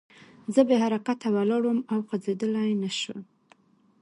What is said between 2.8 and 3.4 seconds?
نه شوم